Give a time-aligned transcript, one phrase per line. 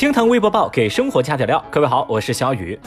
[0.00, 2.80] 听腾微博报给生活加点料，各位好，我是小雨。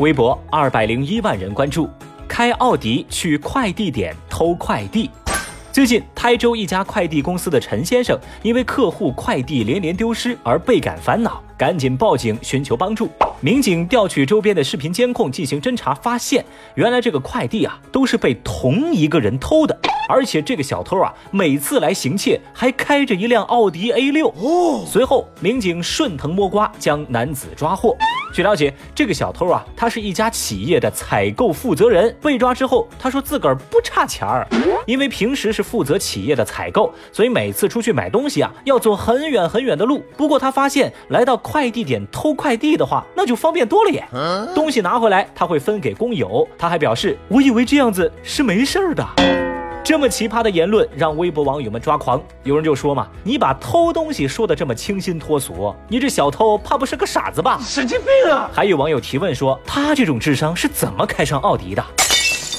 [0.00, 1.88] 微博二百零一万人关注，
[2.26, 5.08] 开奥迪去快递点偷快递。
[5.70, 13.08] 最近，台州一家快递公司的陈先生因为客户快递连连丢失而倍感烦恼，赶紧报警寻求帮助。
[13.40, 19.78] 民警调取周边的视频监控进行侦查，发现原来这个快递啊都是被同一个人偷的，
[20.12, 24.28] 而且这个小偷啊每次来行窃还开着一辆奥迪 A 六。
[24.28, 27.96] 哦，随后民警顺藤摸瓜将男子抓获。
[28.32, 34.46] 据了解，这个小偷啊他是一家企业的采购负责人，被抓之后他说自个儿不差钱儿，
[34.86, 40.04] 因为平时是负责企业的采购，所以每次出去买东西啊要走很远很远的路。
[40.16, 43.32] 不过他发现来到快递点偷快递的话，那就。
[43.32, 44.06] 就方便多了耶！
[44.54, 46.46] 东西拿回来他会分给工友。
[46.58, 49.51] 他还表示，我以为这样子是没事儿的。
[49.92, 52.18] 这么奇葩的言论让微博网友们抓狂。
[52.44, 57.60] 有人就说嘛，你把偷东西说的这么清新脱俗，你这小偷怕不是个傻子吧？
[57.62, 58.50] 神经病啊！
[58.54, 61.84] 还有网友提问说，他这种智商是怎么开上奥迪的？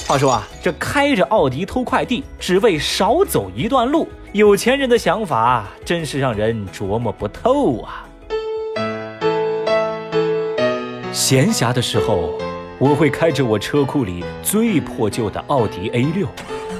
[0.06, 8.06] 话说啊，这开着奥迪偷快递，只为少走一段路，有钱人的想法真是让人琢磨不透啊！
[11.10, 12.38] 闲暇的时候，
[12.78, 16.28] 我会开着我车库里最破旧的奥迪 A 六，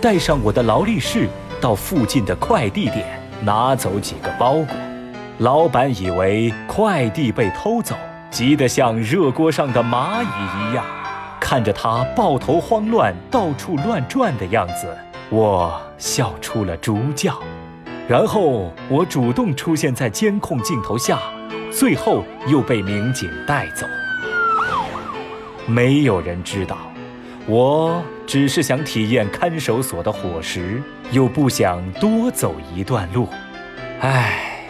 [0.04, 1.26] 带上我的劳力士，
[1.62, 3.06] 到附近的快递点
[3.40, 4.66] 拿走几个包裹。
[5.38, 7.96] 老板以为快递被偷走，
[8.30, 10.26] 急得像热锅上的蚂蚁
[10.70, 10.84] 一样。
[11.40, 14.94] 看着他抱头慌乱、到处乱转的样子，
[15.30, 17.38] 我笑出了猪叫。
[18.06, 21.18] 然后我主动出现在监控镜头下，
[21.72, 23.86] 最后又被民警带走。
[25.64, 26.76] 没有人知道，
[27.46, 33.28] 我只是想体验看守所的伙食，又不想多走一段路。
[34.00, 34.66] 唉，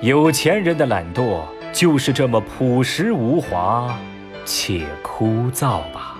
[0.00, 3.96] 有钱人的懒惰就是这么朴实无华，
[4.44, 6.16] 且枯燥吧。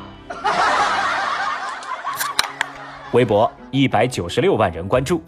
[3.11, 5.21] 微博一百九十六万人关注，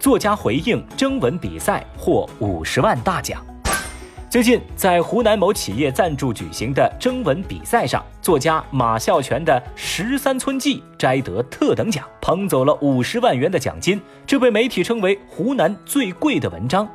[0.00, 3.44] 作家回应征文比赛获五十万大奖。
[4.28, 16.86] 最近，在湖南某企业赞助举行的征文比赛上，作家马孝全的《十三村记》摘得特等奖，捧走了五十万元的奖金，这被媒体称为湖南最贵的文章。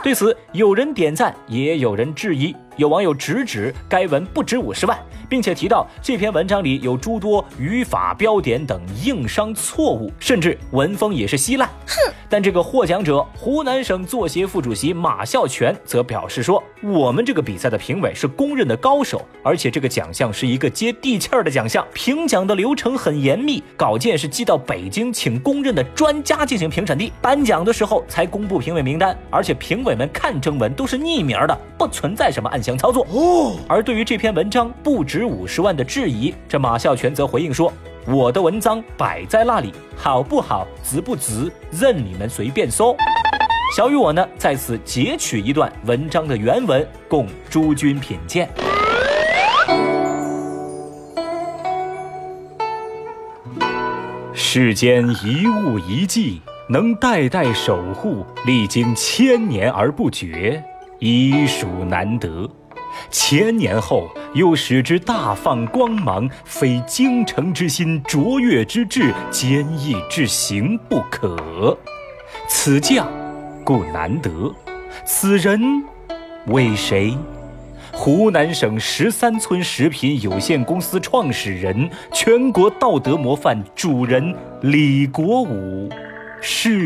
[0.00, 2.54] 对此，有人点赞，也有人质疑。
[2.76, 4.96] 有网友直指该文不值五十万，
[5.28, 11.66] 并且提到这篇文章里有诸多语法、标点等硬伤错误，甚至文风也是稀烂。
[11.86, 12.12] 哼！
[12.28, 37.72] 但这个获奖者湖南省作协副主席马孝全则表示说：“我们这个比赛的评委是公认的高手，而且这个奖项是一个接地气儿的奖项，评奖的流程很严密，稿件是寄到北京，请公认的专家进行评审的，颁奖的时候才公布评委名单，而且评委们看征文都是匿名的，不存在什么暗。”箱操作哦，而对于这篇文章不值值五十万的质疑，这马孝全则回应说
[38.06, 42.94] ：“我的文章摆在那里，好不好，值不值，任你们随便说。”
[43.74, 48.46] 小雨我呢，在此截取一段文章的原文，供诸君品鉴。
[54.34, 60.62] 世间一物一迹，能代代守护，历经千年而不绝。
[60.98, 62.46] 已属难得，
[63.10, 71.76] 千年后又使之大放光芒，非精诚之心、卓越之志、坚毅之行不可。
[72.48, 73.08] 此将
[73.64, 74.54] 故难得，
[75.04, 75.60] 此人
[76.46, 77.16] 为谁？
[77.92, 85.88] 湖南省十三村食品有限公司创始人、全国道德模范主人李国武
[86.42, 86.84] 是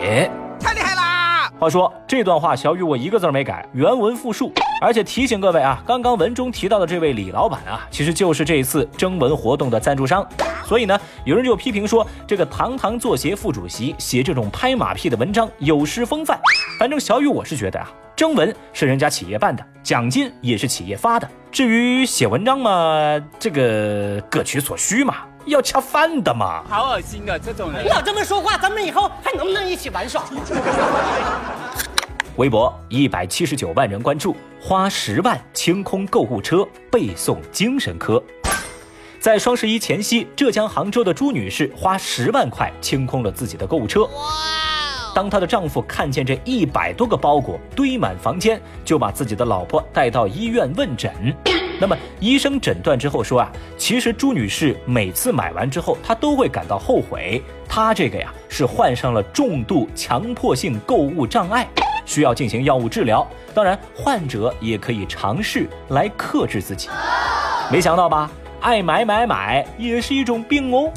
[0.00, 0.30] 也。
[0.60, 4.52] 太厉害啦话说这段话，小雨我一个字没改，原文复述。
[4.80, 10.26] 而且提醒各位啊，刚刚文中提到的这位李老板啊，其实就是这次征文活动的赞助商。
[10.64, 16.40] 所以呢，有人就批评说，这个堂堂作协副主席写这种拍马屁的文章有失风范。
[16.78, 21.28] 反正小雨我是觉得啊，征文是人家企业办的，奖金也是企业发的。
[21.52, 25.16] 至于写文章嘛，这个各取所需嘛。
[25.46, 26.62] 要恰饭的嘛！
[26.68, 27.82] 好恶心啊这种人！
[27.82, 30.22] 你老这么说话，咱们以后还能不能一起玩耍？
[32.40, 38.22] 微博一百七十九万人关注，花十万清空购物车背诵精神科。
[39.18, 44.08] 在双十一前夕，浙江杭州的朱女士花十万块清空了自己的购物车。
[45.14, 51.12] 当她的丈夫看见这一百多个包裹堆满房间，就把自己的老婆带到医院问诊。
[51.78, 57.42] 那么医生诊断之后说啊，其实朱女士每次买完之后，她都会感到后悔。
[57.68, 61.68] 她这个呀是患上了重度强迫性购物障碍。
[62.10, 63.24] 需要进行药物治疗。
[63.54, 66.88] 当然，患者也可以尝试来克制自己。
[67.70, 68.28] 没想到吧？
[68.60, 70.90] 爱买买买也是一种病哦。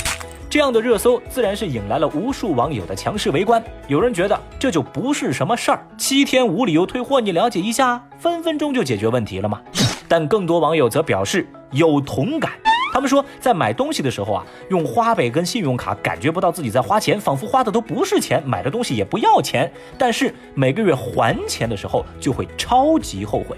[0.49, 3.63] 这样的热搜自然是引来了无数网友的强势围观。
[3.87, 9.61] 有人觉得这就不是什么事儿，七天无理由退货，你了解一下，分分钟就解决问题了吗？
[10.07, 12.51] 但更多网友则表示有同感。
[12.93, 19.69] 他们说，在买东西的时候啊，用花呗跟信用卡，感觉不到自己在花钱，仿佛花的都不是钱，买的东西也不要钱。
[19.97, 23.57] 但是每个月还钱的时候，就会超级后悔。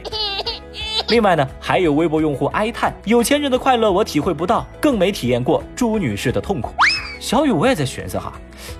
[1.09, 6.73] 另外呢，还有微博用户哀叹：“有钱人的快乐我体会不到，更没体验过朱女士的痛苦。”
[7.19, 8.31] 小雨，我也在寻思哈，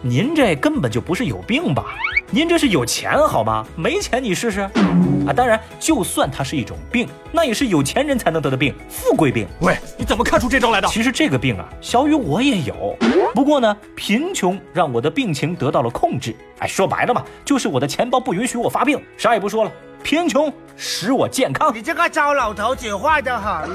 [0.01, 1.97] 您这根本就不是有病吧？
[2.31, 3.65] 您这是有钱好吗？
[3.75, 5.31] 没钱你试试啊！
[5.33, 9.47] 当然，就算它是一种病，那也是有钱人才能得的病，富贵病。
[9.61, 10.87] 喂，你怎么看出这招来的？
[10.87, 12.97] 其实这个病啊，小雨我也有，
[13.33, 16.35] 不过呢，贫穷让我的病情得到了控制。
[16.59, 19.01] 哎，说白了嘛，就是我的钱包不允许我发病。
[19.17, 19.71] 啥也不说了。
[20.03, 21.73] 贫穷使我健康。
[21.73, 23.69] 你这个糟老头子坏得很。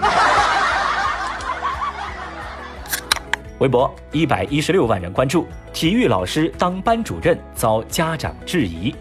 [3.60, 8.94] 微博一百一十六万人关注，体育老师当班主任遭家长质疑。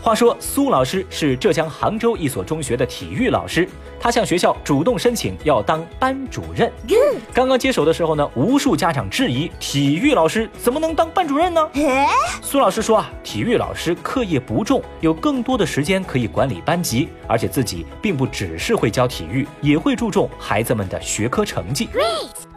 [0.00, 6.72] 话说，苏老师是浙江杭州一所中学的体育老师，他向学校主动申请要当班主任。
[7.34, 11.68] 刚刚接手的时候呢，无数家长质疑体育老师怎么能当班主任呢？
[12.40, 21.88] 苏老师说啊，体育老师课业不重，有更多的时间可以管理班级，而且自己并不只是会教体育，也会注重孩子们的学科成绩。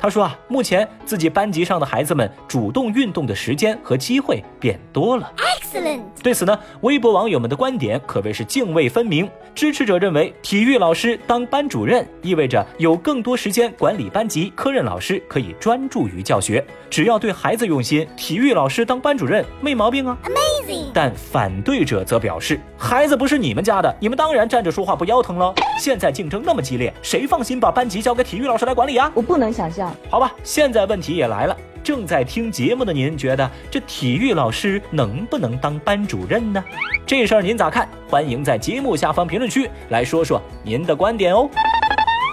[0.03, 5.31] 他说啊，目前自己班级上的孩子们主动运动的时间和机会变多了。
[5.37, 9.29] Excellent 对此呢，微博网友们的观点可谓是泾渭分明。
[9.55, 16.65] 支持者认为，体育老师当班主任意味着有更多时间管理班级，科任老师可以专注于教学。
[16.89, 20.17] 只要对孩子用心，体育老师当班主任没毛病啊。
[20.25, 20.87] Amazing。
[20.93, 25.53] 但反对者则表示，孩子不是你们家的，你们当然站着说话不腰疼了。
[25.79, 29.09] 现在竞争那么激烈，谁放心把班级交给体育老师来管理啊？
[29.13, 29.92] 我不能想象。
[30.09, 31.55] 好吧，现在问题也来了。
[31.83, 36.63] 正在听节目的您，觉得这体育老师能不能当班主任呢？
[37.05, 37.87] 这事儿您咋看？
[38.09, 41.49] 欢迎在节目下方评论区来说说您的观点哦。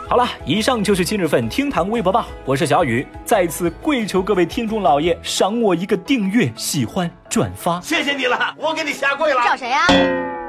[0.08, 9.40] 好了，以上就是今日份听堂微博报，我是小雨，再次跪求各位听众老爷赏我一个订阅、喜欢、转发，谢谢你了，我给你下跪了。
[9.44, 9.80] 找谁呀？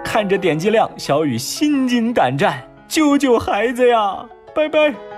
[0.04, 4.26] 看着点击量，小雨心惊胆战，救救孩子呀！
[4.54, 5.11] 拜拜。